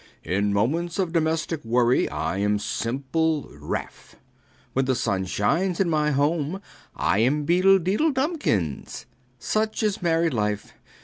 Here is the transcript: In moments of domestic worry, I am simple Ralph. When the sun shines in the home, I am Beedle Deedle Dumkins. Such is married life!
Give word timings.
In 0.23 0.51
moments 0.51 0.97
of 0.97 1.13
domestic 1.13 1.63
worry, 1.63 2.09
I 2.09 2.37
am 2.37 2.57
simple 2.57 3.47
Ralph. 3.53 4.15
When 4.73 4.85
the 4.85 4.95
sun 4.95 5.25
shines 5.25 5.79
in 5.79 5.91
the 5.91 6.11
home, 6.13 6.59
I 6.95 7.19
am 7.19 7.45
Beedle 7.45 7.77
Deedle 7.77 8.11
Dumkins. 8.11 9.05
Such 9.37 9.83
is 9.83 10.01
married 10.01 10.33
life! 10.33 10.73